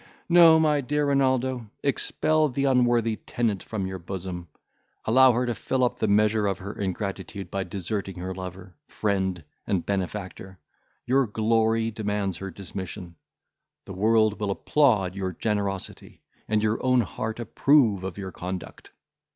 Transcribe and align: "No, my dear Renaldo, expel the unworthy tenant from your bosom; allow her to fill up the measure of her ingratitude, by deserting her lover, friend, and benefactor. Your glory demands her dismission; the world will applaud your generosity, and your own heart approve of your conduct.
"No, 0.27 0.59
my 0.59 0.81
dear 0.81 1.05
Renaldo, 1.05 1.69
expel 1.83 2.49
the 2.49 2.65
unworthy 2.65 3.17
tenant 3.17 3.61
from 3.61 3.85
your 3.85 3.99
bosom; 3.99 4.47
allow 5.05 5.31
her 5.33 5.45
to 5.45 5.53
fill 5.53 5.83
up 5.83 5.99
the 5.99 6.07
measure 6.07 6.47
of 6.47 6.57
her 6.57 6.73
ingratitude, 6.73 7.51
by 7.51 7.63
deserting 7.65 8.15
her 8.15 8.33
lover, 8.33 8.73
friend, 8.87 9.43
and 9.67 9.85
benefactor. 9.85 10.57
Your 11.05 11.27
glory 11.27 11.91
demands 11.91 12.37
her 12.37 12.49
dismission; 12.49 13.15
the 13.85 13.93
world 13.93 14.39
will 14.39 14.49
applaud 14.49 15.13
your 15.15 15.33
generosity, 15.33 16.23
and 16.47 16.63
your 16.63 16.83
own 16.83 17.01
heart 17.01 17.39
approve 17.39 18.03
of 18.03 18.17
your 18.17 18.31
conduct. 18.31 18.89